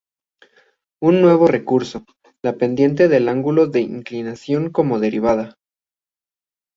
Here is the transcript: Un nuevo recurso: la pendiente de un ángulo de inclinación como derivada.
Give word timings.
Un 0.99 1.21
nuevo 1.21 1.45
recurso: 1.45 2.05
la 2.41 2.53
pendiente 2.57 3.07
de 3.07 3.17
un 3.19 3.29
ángulo 3.29 3.67
de 3.67 3.81
inclinación 3.81 4.71
como 4.71 4.99
derivada. 4.99 5.59